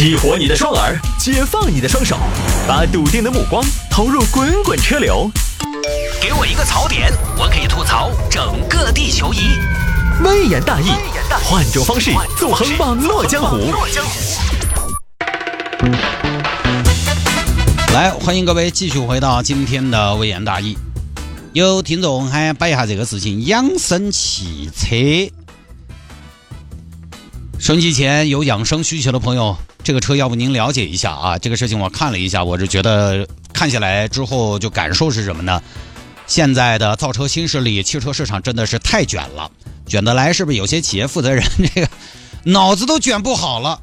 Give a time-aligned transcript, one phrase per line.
[0.00, 2.16] 激活你的双耳，解放你的双手，
[2.66, 5.30] 把笃定的目光投入滚滚车流。
[6.22, 9.40] 给我一个槽点，我可以吐槽整个地球仪。
[10.24, 10.86] 微言大义，
[11.44, 13.74] 换种方式纵横网络江湖。
[17.92, 20.78] 来，欢迎各位继续回到今天的微言大义。
[21.52, 24.96] 有听众还摆一下这个事情：养生汽车。
[27.58, 31.38] 升级前有养生需求的朋友，这个车要不您了解一下啊？
[31.38, 35.62] 这个事情我看了一下，我是觉得看下来之后就感受是什么呢？
[36.26, 39.50] 现在的造车新势力，汽车市场真的是太卷了，
[39.86, 41.88] 卷得来是不是有些企业负责人这个
[42.44, 43.80] 脑子都卷不好了？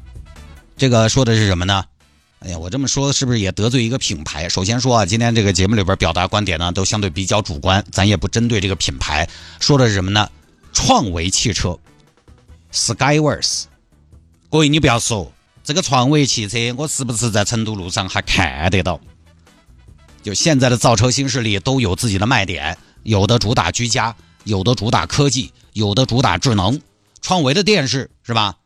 [0.76, 1.84] 这个说的是什么呢？
[2.40, 4.48] 哎呀，我这么说是不是也得罪一个品牌？
[4.48, 9.28] 首先说啊，今天这个节目里边表达观点呢，都相对比较主观，咱也不针对这个品牌，
[9.58, 10.30] 说的是什么呢？
[10.72, 11.76] 创维汽车。
[12.72, 13.64] Skyverse，
[14.50, 15.32] 各位你不要说
[15.68, 18.98] 这个创维汽车，我是不是在成都路上还看得到？
[20.22, 26.80] 就现在的造车新势力都有自己的卖点，有的主打居家，有的主打科技，有的主打智能。
[27.20, 28.56] 创维的电视是吧？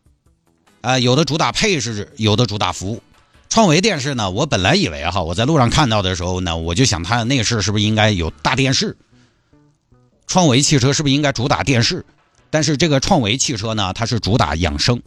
[0.81, 3.03] 啊，有的主打配饰，有的主打服务。
[3.49, 8.97] 创维电视呢，我本来以为哈，我在路上看到的时候呢，我就想它的内饰是不是应该有大电视？
[10.29, 12.07] 创维汽车是不是应该主打电视？
[12.49, 15.03] 但是这个创维汽车呢，它是主打养生，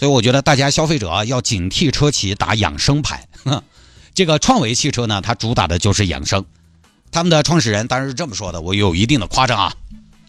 [0.00, 3.28] 所以我觉得大家消费者啊要警惕车企打养生牌。
[4.14, 6.46] 这个创维汽车呢，它主打的就是养生。
[7.12, 9.76] 他们的创始人当然是这么说的，我有一定的夸张啊。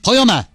[0.03, 0.45] 朋友们，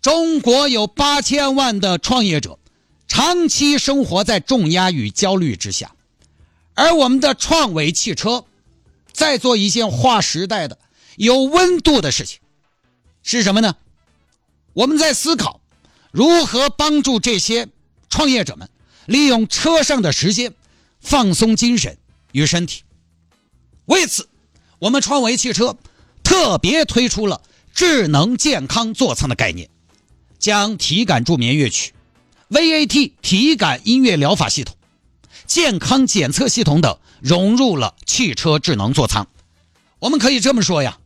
[0.00, 2.60] 中国有八千万的创业者，
[3.08, 5.90] 长期生活在重压与焦虑之下，
[6.74, 8.44] 而我们的创维汽车
[9.12, 10.78] 在做一件划时代的、
[11.16, 12.38] 有温度的事情，
[13.24, 13.74] 是什么呢？
[14.72, 15.60] 我们在思考
[16.12, 17.66] 如何帮助这些
[18.16, 18.70] 创业者们
[19.04, 20.54] 利用车上的时间
[21.02, 21.98] 放松精神
[22.32, 22.82] 与身体。
[23.84, 24.30] 为此，
[24.78, 25.76] 我们创维汽车
[26.22, 27.42] 特别推出了
[27.74, 29.68] 智能健康座舱的概念，
[30.38, 31.92] 将体感助眠乐曲、
[32.48, 34.74] VAT 体感音乐疗法系统、
[35.44, 39.28] 健康检测系统等融入了汽车智能座舱。
[39.98, 40.96] 我们可以这么说呀，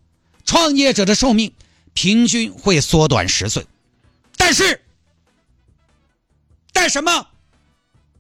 [0.45, 1.53] 创业者的寿命。
[1.93, 3.67] 平均会缩短十岁，
[4.37, 4.81] 但是，
[6.81, 7.27] 干什么？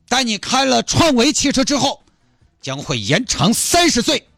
[0.06, 2.02] 但你开了创维汽车之后，
[2.60, 4.28] 将会延长三十岁。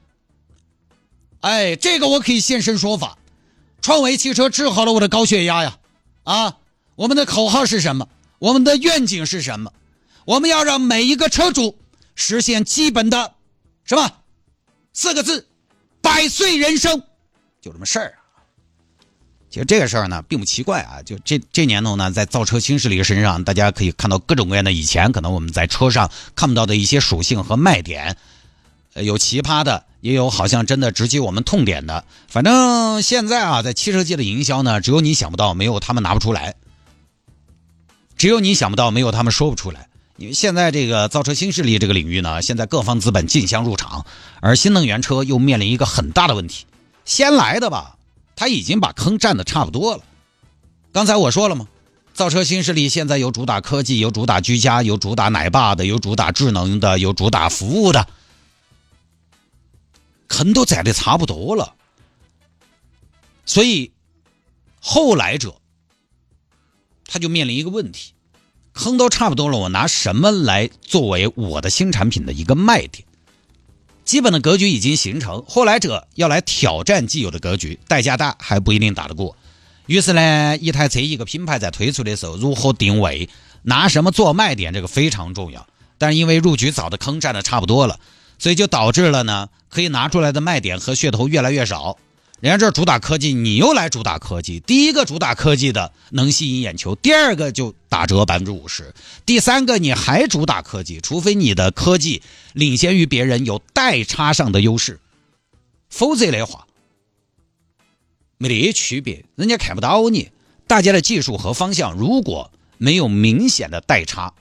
[1.40, 3.18] 哎，这个我可以现身说法。
[3.80, 5.76] 创维汽车治好了我的高血压呀！
[6.22, 6.58] 啊，
[6.94, 8.08] 我们的口号是什么？
[8.38, 9.72] 我们的愿景是什么？
[10.24, 11.76] 我们要让每一个车主
[12.14, 13.34] 实现基本的
[13.82, 14.08] 什么？
[14.92, 15.48] 四个字：
[16.00, 17.02] 百岁人生。
[17.60, 18.18] 就这么事儿。
[19.52, 21.02] 其实这个事儿呢，并不奇怪啊。
[21.04, 28.16] 就这这年头呢，在造车新势力身上，大家可以看到各种各样的以前可能我们在车上看不到的一些属性和卖点，
[28.94, 32.06] 有奇葩的，也有好像真的直击我们痛点的。
[32.28, 36.54] 反正现在啊，在汽车界的营销呢，只有你想不到，没有他们拿不出来；
[38.16, 39.88] 只有你想不到，没有他们说不出来。
[40.16, 44.06] 因为现在这个造车新势力这个领域呢，现在各方资本竞相入场，
[44.40, 46.64] 而新能源车又面临一个很大的问题：
[47.04, 47.96] 先来的吧。
[48.36, 50.04] 他已经把坑占的差不多了。
[50.92, 51.68] 刚才我说了吗？
[52.14, 58.06] 造车新势力现在有主打科技，有主打居家，有主打奶爸的，有主打智能的，有主打服务的，
[60.28, 61.74] 坑都占的差不多了。
[63.46, 63.92] 所以
[64.80, 65.56] 后来者
[67.06, 68.12] 他就面临一个问题：
[68.74, 73.06] 坑都差不多了，我拿什么来作为我的新产品的一个卖点？
[74.12, 79.34] 基本的格局已经形成，后来者要来挑战既有的格局，代价大还不一定打得过。
[79.86, 83.30] 于是呢，一台车一个品牌在推出的时候，如何定位，
[83.62, 85.66] 拿什么做卖点，这个非常重要。
[85.96, 87.98] 但是因为入局早的坑占的差不多了，
[88.38, 91.96] 所以就导致了呢，可以拿出来的卖点和噱头越来越少。
[92.42, 94.58] 人家这主打科技，你又来主打科技。
[94.58, 98.92] 第一个主打科技的能吸引眼球，第二个就打折百分之五十，
[99.24, 102.20] 第三个你还主打科技，除非你的科技
[102.52, 104.98] 领先于别人，有代差上的优势，
[105.88, 106.66] 否则的话
[108.38, 110.32] 没得区别，人家看不到你。
[110.66, 114.34] 大家的技术和方向如果没有明显的代差，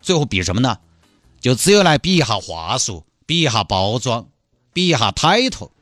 [0.00, 0.78] 最后比什么呢？
[1.42, 4.28] 就只有来比一下话术，比一下包装，
[4.72, 5.72] 比一下 title。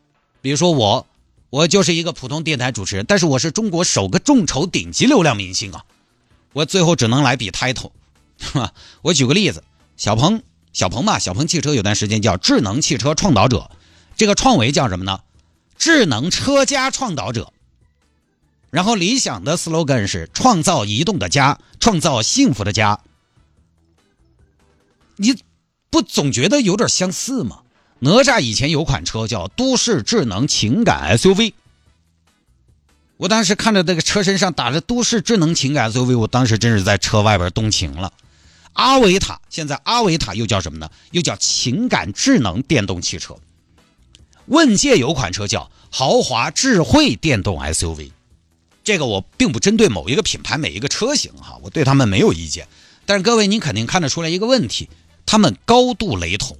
[0.40, 1.06] 比如说我。
[1.52, 5.84] 我就是一个普通电台主持人，但是我是中国首个众筹顶级流量明星啊！
[6.54, 7.90] 我最后只能来比 title，
[9.02, 9.62] 我举个例子，
[9.99, 13.70] 小鹏，小鹏嘛，小鹏汽车有段时间叫智能汽车创导者，
[14.16, 15.20] 这个创维叫什么呢？
[15.76, 17.52] 智能车家创导者。
[18.70, 22.98] 然后理想的 slogan 是创造移动的家，创造幸福的家。
[25.16, 25.37] 你
[25.90, 27.61] 不总觉得有点相似吗？
[28.04, 31.52] 哪吒以前有款车叫都市智能情感 SUV，
[33.16, 38.12] 我当时看着这个车身上打着都市智能情感 SUV，我当时真是在车外边动情了。
[38.72, 40.90] 阿维塔现在阿维塔又叫什么呢？
[41.12, 43.37] 又叫情感智能电动汽车。
[44.46, 48.10] 问界有款车叫豪华智慧电动 SUV，
[48.82, 52.66] 这个我并不针对某一个品牌、每一个车型哈，我对他们没有意见。
[53.06, 54.88] 但是各位，您肯定看得出来一个问题，
[55.25, 56.58] 他们高度雷同。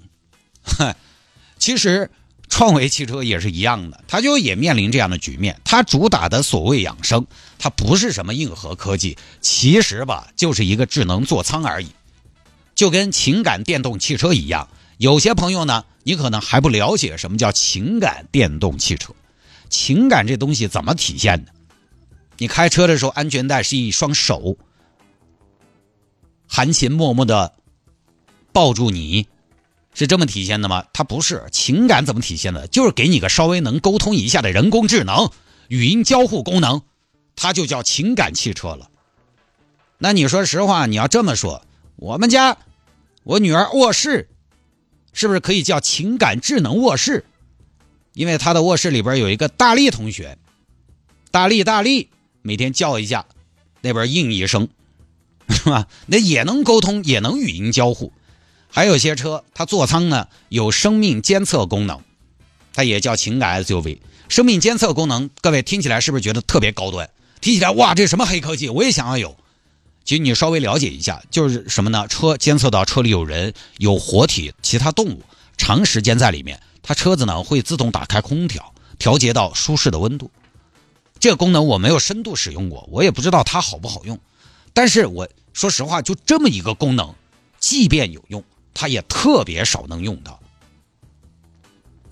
[1.63, 2.11] 其实，
[2.49, 5.61] 创维汽车也是一样的，它就也面临这样的局面。
[5.63, 7.25] 它主打的所谓养生，
[7.57, 11.87] 它不是什么硬核科技，其实吧，就是一个智能座舱而已。
[12.75, 14.69] 就跟情感电动汽车一样，
[14.99, 19.15] 有些朋友呢，你可能还不了解什么叫情感电动汽车。
[19.71, 21.53] 情感这东西怎么体现的？
[22.39, 24.57] 你开车的时候，安全带是一双手，
[26.49, 27.55] 含情脉脉的
[28.53, 29.29] 抱住你。
[29.95, 30.87] 是这么体现的吗？
[30.93, 32.67] 它不是情感怎么体现的？
[32.67, 35.31] 就是给你个稍微能沟通一下的人工智能
[35.69, 36.83] 语音交互功能，
[37.37, 38.89] 它就叫情感汽车了。
[39.99, 41.65] 那你说实话，你要这么说，
[41.97, 42.57] 我们家
[43.23, 44.29] 我女儿卧室
[45.13, 47.25] 是不是可以叫情感智能卧室？
[48.15, 50.39] 因为她的卧室里边有一个大力同学，
[51.31, 52.09] 大力大力，
[52.41, 53.27] 每天叫一下，
[53.83, 54.69] 那边应一声，
[55.49, 55.87] 是吧？
[56.07, 58.13] 那也能沟通，也能语音交互。
[58.75, 62.01] 还有些车，它座舱呢有生命监测功能，
[62.73, 63.99] 它也叫情感 SUV。
[64.31, 67.11] 生命监测功能，各位听起来是不是觉得特别高端？
[67.43, 68.71] 听起来哇，这什么黑科技？
[68.71, 69.37] 我也想要有。
[70.05, 72.09] 其实你稍微了解一下，就是什么呢？
[72.09, 75.23] 车监测到车里有人、有活体、其他动物，
[75.59, 80.31] 长时间在里面，它车子呢会自动打开空调，调节到舒适的温度。
[81.21, 84.19] 这个功能我没有深度使用过，我也不知道它好不好用。
[84.73, 87.15] 但是我说实话，就这么一个功能，
[87.61, 88.43] 即便有用。
[88.75, 90.41] 它也特别少能用到，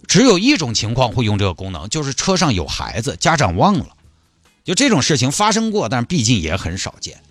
[0.06, 3.88] 只有一种情况会用这个功能，就是车上有孩子，家长忘了，
[4.64, 7.22] 就这种事情发生过，但毕竟也很少见。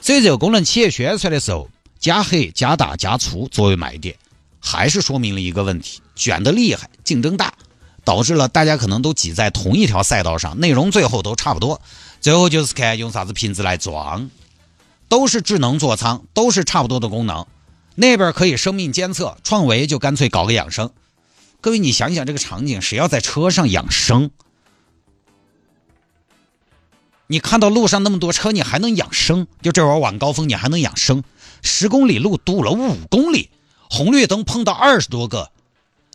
[0.00, 1.68] 所以这个功能企业宣传的时候，
[1.98, 4.16] 加黑、加大、加粗作为卖点，
[4.60, 7.54] 还是说明了一个问题：卷得厉害，竞争大，
[8.04, 11.80] 导致了大家可能都挤在同一条赛道上，内容最后都差不多，
[12.20, 14.30] 最后就是看用啥子瓶子来装，
[15.08, 17.46] 都是智能座舱，都是差不多的功能。
[17.96, 20.92] 那边可以生命监测，创维就干脆搞个养生。
[21.60, 24.30] 各位，你想想这个场景，谁要在车上养生？
[27.26, 29.48] 你看到路上那么多车，你还能养生？
[29.62, 31.24] 就这会儿晚高峰，你还能养生？
[31.62, 33.50] 十公里路堵了五公里，
[33.90, 35.50] 红绿灯碰到二十多个，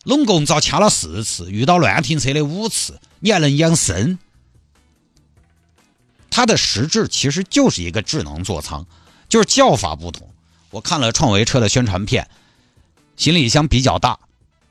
[0.04, 4.18] 拢共遭掐了四次，遇到乱停车的五次，你还能养生？
[6.30, 8.86] 它的实质其实就是一个智能座舱，
[9.28, 10.31] 就是叫法不同。
[10.72, 12.28] 我看了创维车的宣传片，
[13.16, 14.18] 行李箱比较大，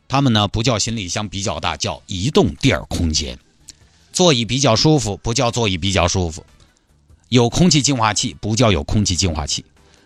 [0.08, 3.38] 他们呢不叫行李箱比较大，叫移动第二空间。
[4.12, 6.44] 座椅比较舒服，不叫座椅比较舒服。
[7.30, 9.64] 有空气净化器，不叫有空气净化器。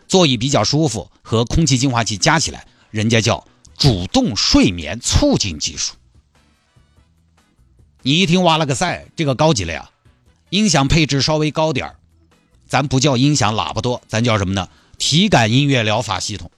[0.08, 3.48] 座椅比较舒服和空气净化器加起来，人家叫
[3.78, 5.96] 主动睡眠促进技术。
[8.02, 9.90] 你一听哇了个塞，这个高级了呀！
[10.50, 11.96] 音响配置稍微高点儿，
[12.68, 14.68] 咱不叫音响喇叭多，咱叫什么呢？
[14.98, 16.52] 体感音乐疗法系统，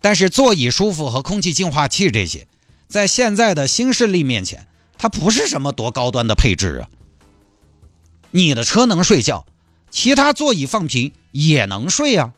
[0.00, 2.46] 但是座椅舒服和空气净化器这些，
[2.88, 4.66] 在现在的新势力面前，
[4.98, 6.88] 它不是什么多高端的配置啊。
[8.30, 9.46] 你的车能睡觉，
[9.90, 12.32] 其他座椅放平也能睡啊。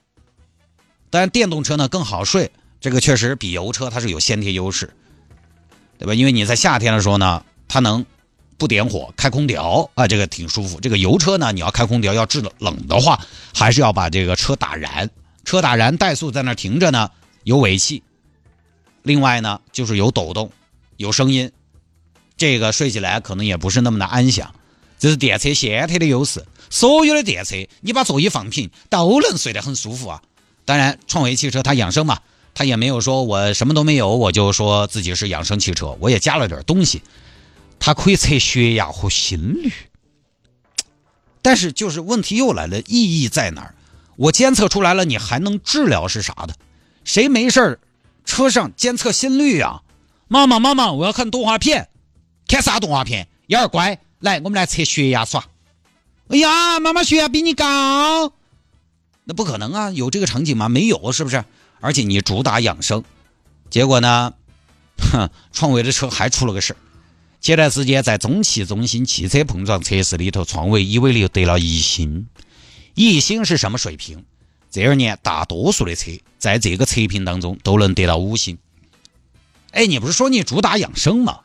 [1.10, 2.50] 但电动车呢更好睡，
[2.80, 4.92] 这个确实比油车它是有先天优势，
[5.98, 6.14] 对吧？
[6.14, 8.04] 因为你在夏天的时候呢，它能
[8.58, 10.80] 不点火开空调啊，这个挺舒服。
[10.80, 13.20] 这个油车呢，你要开空调要制冷的话，
[13.54, 15.08] 还是要把这个车打燃。
[15.44, 17.10] 车打燃，怠速在那停着呢，
[17.44, 18.02] 有尾气。
[19.02, 20.50] 另外呢，就是有抖动，
[20.96, 21.52] 有声音，
[22.36, 24.54] 这个睡起来可能也不是那么的安详。
[24.98, 26.44] 这是电车先天的优势。
[26.70, 30.22] 所有的电车，你把座椅放平，都能睡得很舒服啊。
[30.64, 32.20] 当然，创维汽车它养生嘛，
[32.54, 37.02] 它也没有说我什么都没有，我就说自己是养生汽车，我也加了点东西，
[37.78, 39.70] 它可以测血压和心率。
[41.42, 43.74] 但是，就是问题又来了，意义在哪儿？
[44.16, 46.54] 我监测出来了，你还能治疗是啥的？
[47.04, 47.80] 谁没事儿
[48.24, 49.82] 车上监测心率啊？
[50.28, 51.88] 妈妈妈妈，我要看动画片，
[52.48, 53.28] 看啥动画片？
[53.48, 55.44] 幺儿乖，来，我们来测血压耍。
[56.28, 58.32] 哎呀，妈妈血压比你高，
[59.24, 59.90] 那不可能啊！
[59.90, 60.68] 有这个场景吗？
[60.70, 61.44] 没有，是不是？
[61.80, 63.04] 而且你主打养生，
[63.68, 64.32] 结果呢？
[65.12, 66.74] 哼，创维的车还出了个事。
[67.42, 72.26] 前段时间在中汽中心汽车碰撞测试里头，创维以为又得了一星。
[72.94, 74.24] 一星是什么水平？
[74.70, 78.58] 这二年大多数的车在这个测评当中都能得到五星。
[79.70, 81.40] 哎，你不是说你主打养生吗？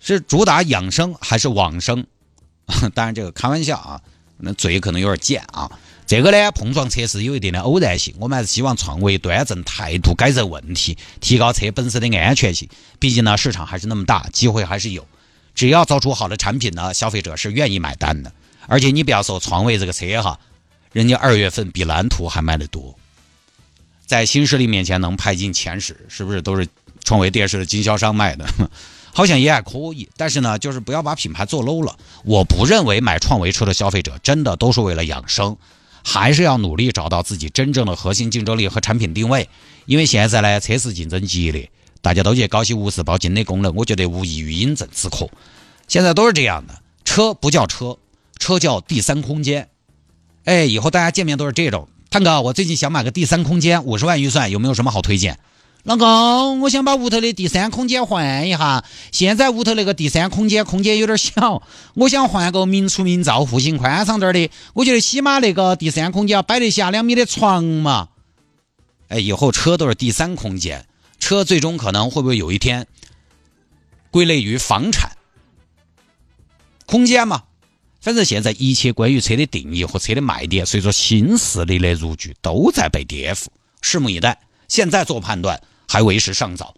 [0.00, 2.06] 是主打养生还是往生？
[2.94, 4.00] 当然这个开玩笑啊，
[4.38, 5.70] 那嘴可能有点贱啊。
[6.06, 12.68] 这个呢，碰撞测试有一定的偶然性，我们还是希望创维端正态度，改正问题，提高车本身的安全性。
[13.00, 15.06] 毕竟呢，市场还是那么大，机会还是有。
[15.54, 18.32] 只要造出好的产品呢，消费者是愿意买单的。
[18.66, 20.38] 而且你不要说创维这个车哈，
[20.92, 22.96] 人家二月份比蓝图还卖得多，
[24.06, 26.68] 在新势力面前能排进前十，是不是都是
[27.02, 28.46] 创维电视的经销商卖的？
[29.14, 31.96] 好像也还可以，但是呢，就是不要把品牌做 low 了。
[32.24, 35.56] 我不认为买创维车的消费者真的都是为了养生，
[36.04, 39.48] 还是要努力找到自己真正的核心竞争力和产品定位。
[39.86, 41.70] 因为现在呢，车市竞争激烈，
[42.02, 45.30] 大家都去高息无视报警的功能，我觉得无异于饮鸩止渴。
[45.88, 47.96] 现在都是这样的，车不叫车，
[48.38, 49.68] 车叫第三空间。
[50.44, 51.88] 哎，以后大家见面都是这种。
[52.10, 55.38] 探哥，我最近想买个第三空间，五十万预算，有没有什么好推荐？
[55.82, 58.84] 老公，我想把屋头的第三空间换一下。
[59.12, 61.62] 现在屋头那个第三空间空间有点小，
[61.94, 64.50] 我想换个明厨明灶、户型宽敞点的。
[64.74, 68.08] 我觉得起码那个第三空间要摆得下两米的床嘛。
[69.08, 70.86] 哎，以后车都是第三空间，
[71.20, 72.88] 车最终可能会不会有一天
[74.10, 75.12] 归类于房产？
[76.86, 77.44] 空间嘛，
[78.06, 83.46] 反正现在一切关于车的定义和车的卖点，随着新势力的入局都在被颠覆。
[83.82, 85.60] 拭目以待，现在做判断。
[85.88, 86.76] 还为时尚早，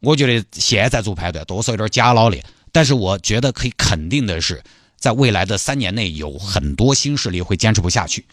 [0.00, 2.42] 我觉得现在做判断多少有点假老练。
[2.72, 4.64] 但是我觉得可以肯定的是，
[4.96, 8.24] 在未来的三年内，有很多新势力会坚持不下去。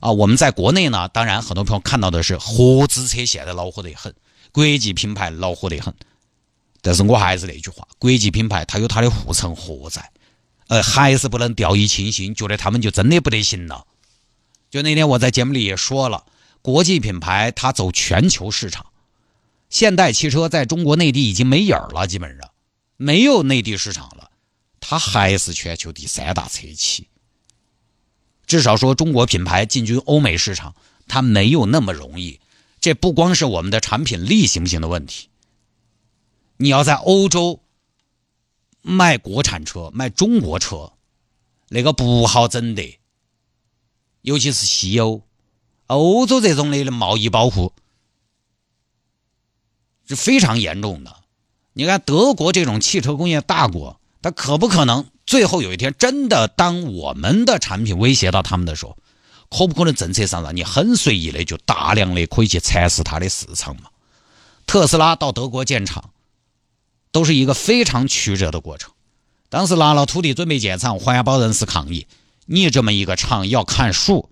[0.00, 4.14] 啊，我们在国内呢，当然很多朋友看到的是合资车现在恼火得很，
[4.52, 5.94] 国际品牌恼火得很。
[6.82, 10.10] 但是我还是那句话，国际品牌它有它的护城河在，
[10.68, 13.86] 呃，还是不能掉以轻心，觉得他们就真的不得行了。
[14.70, 16.24] 就那天我在节目里也说了，
[16.62, 18.86] 国际品牌它走全球市场。
[19.70, 22.50] 现代汽车在中国内地已经没影儿了，基本上
[22.96, 24.30] 没有内地市场了，
[24.80, 27.08] 它还是全球第三大车企。
[28.46, 30.74] 至少说中国品牌进军欧美市场，
[31.08, 32.40] 它没有那么容易。
[32.80, 35.28] 这不光是我们的产品力行不行的问题，
[36.58, 37.63] 你要在欧洲
[38.86, 40.92] 卖国产车、卖中国车，
[41.70, 42.98] 那个不好整的，
[44.20, 45.22] 尤其是西欧、
[45.86, 47.72] 欧洲这种的贸易保护。
[50.06, 51.16] 是非常严重的。
[51.72, 58.98] 你看德国这种汽车工业大国，它可不可能最后有一天真的当我们的产品威胁到他们的时候，
[59.48, 63.88] 可不可能政策上让你很随意的就大量的可以去蚕食它的市场嘛？
[64.66, 66.10] 特斯拉到德国建厂，
[67.14, 68.90] 都是一个非常曲折的过程。
[69.48, 72.08] 当时拿了土地准备建厂，环保人士抗议：
[72.44, 74.30] 你这么一个厂要看树，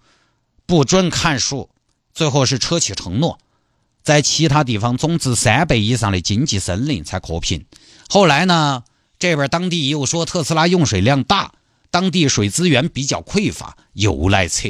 [0.67, 1.71] 不准看树。
[2.13, 3.39] 最后是车企承诺。
[4.03, 7.67] 在其他地方种植三倍以上的经济森林才可平。
[8.09, 8.83] 后来呢，
[9.17, 11.53] 这边当地又说特斯拉用水量大，
[11.89, 14.69] 当地水资源比较匮乏，又来扯。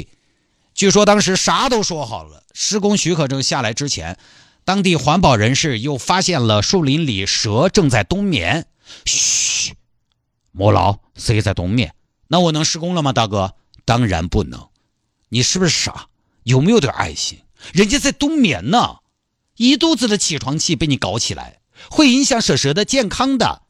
[0.75, 4.19] 据说当时啥都说好了，施工许可证下来之前，
[4.65, 8.65] 当地环保人士又发现了树林里蛇正在冬眠。
[9.05, 9.73] 嘘，
[10.51, 11.93] 莫闹，谁在冬眠？
[12.27, 13.55] 那我能施工了吗，大哥？
[13.85, 14.69] 当然不能。
[15.29, 16.07] 你是不是傻？
[16.43, 17.39] 有没有点爱心？
[17.73, 18.97] 人家在冬眠呢。
[19.55, 21.59] 一肚子的起床气被你搞起来，
[21.91, 23.63] 会影响蛇蛇的健康的。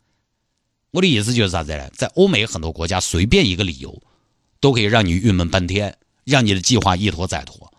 [0.91, 1.89] 我的意思就是啥子呢？
[1.89, 4.01] 在欧美很多国家，随便一个理由，
[4.59, 7.72] 都可以让你郁闷半天，让你的计划一拖再拖。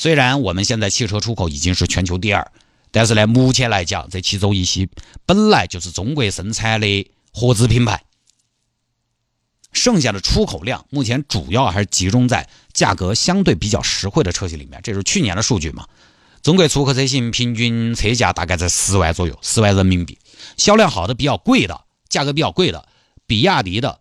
[0.00, 2.50] 虽然我们现在汽车出口已经是全球第二，
[2.90, 4.88] 但是呢，目前来讲，这其中一些
[5.26, 8.02] 本来就是中国生产的合资品牌，
[9.74, 14.80] 剩下的出口量目前主要还是集中在价格相对比较实惠的车型里面。
[14.82, 15.86] 这是去年的数据嘛？
[16.40, 20.18] 中国出口车型平均车价大概在十万左右，十万人民币。
[20.56, 21.78] 销量好的、比较贵的、
[22.08, 22.88] 价格比较贵的，
[23.26, 24.00] 比亚迪的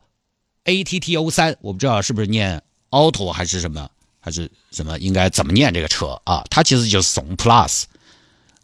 [0.64, 3.90] A T T O 三，我不知道是不是念 auto 还是什么，
[4.30, 6.46] 还是什么，应该怎么念这个车啊？
[6.52, 7.86] 它其实就是宋 Plus，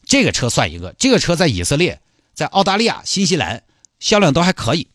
[0.05, 0.93] 这个车算一个。
[0.99, 1.99] 这个车在以色列、
[2.35, 3.63] 在澳大利亚、新西兰
[3.99, 4.87] 销量都还可以，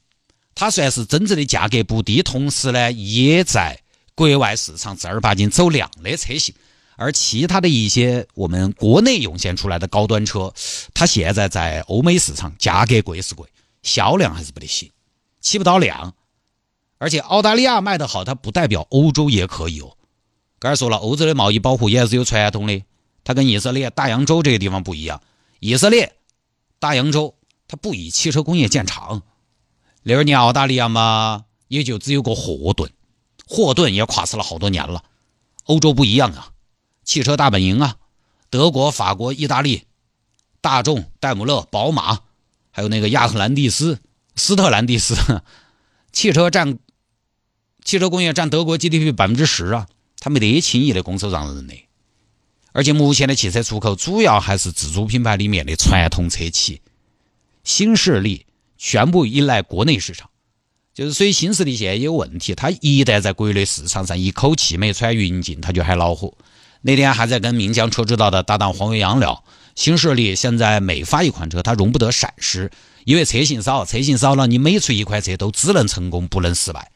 [0.54, 3.80] 它算是真正的价格不低，同时呢，也在
[4.14, 6.54] 国外市场正儿八经走量的车型。
[6.94, 10.54] 而其他的一些我们国内涌现出来的高端车，
[10.94, 13.48] 它现在在欧美市场价格贵是贵，
[13.82, 14.88] 销量还是不得行，
[15.40, 16.14] 起不到量。
[16.98, 19.96] 而且澳大利亚卖得好，它不代表欧洲也可以哦。
[20.60, 22.84] 刚才说了，欧洲的贸易保护也是有传统的，
[23.24, 25.22] 它跟以色列大洋洲这个地方不一样。
[25.58, 26.14] 以色列
[26.78, 27.34] 大洋洲
[27.66, 29.22] 它不以汽车工业见长，
[30.02, 32.92] 那二年澳大利亚嘛，也就只有个霍顿，
[33.46, 35.02] 霍顿也垮死了好多年了。
[35.64, 36.50] 欧洲不一样啊。
[37.04, 37.96] 汽车大本营啊，
[38.50, 39.84] 德国、法国、意大利，
[40.60, 42.20] 大众、戴姆勒、宝马，
[42.70, 43.98] 还有那个亚特兰蒂斯、
[44.36, 45.16] 斯特兰蒂斯，
[46.12, 46.78] 汽车占
[47.82, 49.88] 汽车工业占德国 GDP 百分之十啊，
[50.20, 51.74] 他没得轻易的拱手让人的。
[52.72, 56.80] 而且目前的汽车出口主要还是自主品牌里面的传统车企，
[57.64, 58.46] 新势力
[58.78, 60.30] 全部依赖国内市场。
[60.94, 66.34] 就是所以新势力现在有问题，他一旦在国内市场上一口气没喘匀净，他就还恼火。
[66.82, 72.70] 那天还在跟岷江车之道的搭档黄维阳聊，新势力现在每发一款车，它容不得闪失，
[73.04, 76.90] 因为车型少，车型少了，你每出一款车都只能成功不能失败。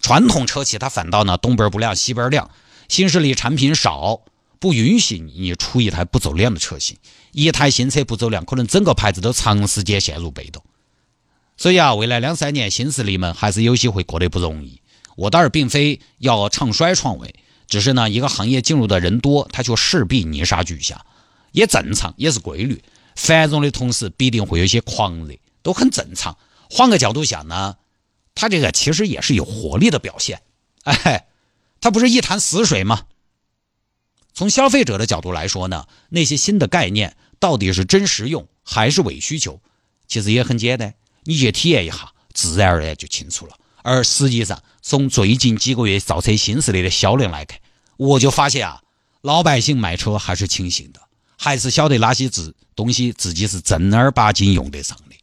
[0.00, 2.50] 传统车企它反倒呢东边不亮西边亮，
[2.88, 4.22] 新势力产品少，
[4.58, 6.96] 不允许你出一台不走量的车型，
[7.32, 10.62] 一台新车不走量，可能整个牌子都长时间陷入被动。
[11.56, 14.80] 所以啊，未来两三年新势力们还是有些会过得不容易。
[15.16, 17.34] 我倒是并非要唱衰创维，
[17.66, 21.04] 只是呢，一个行业进入的人多，它就势必泥沙俱下，
[21.52, 22.82] 也正常，也是规律。
[23.16, 26.38] 繁荣的同时，必定会有些狂热，都很正常。
[26.70, 27.76] 换个角度想呢，
[28.36, 30.40] 它这个其实也是有活力的表现。
[30.84, 31.26] 哎，
[31.80, 33.06] 它不是一潭死水吗？
[34.34, 39.60] 从消费者的角度来说呢，那些新的概念到底是真实用还是伪需求，
[40.06, 40.94] 其实也很简单。
[41.24, 43.56] 你去体验一下，自然而然就清楚了。
[43.82, 47.58] 而实际上，从最近几个月造车新势力的销量来看，
[47.96, 48.82] 我就发现啊，
[49.22, 51.00] 老百姓买车还是清醒的，
[51.36, 55.16] 还是晓得哪些字东西自己是正儿八经用得上的。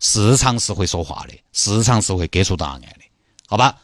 [0.00, 2.88] 市场是会说话的，市场是会给出答案的，
[3.46, 3.78] 好吧？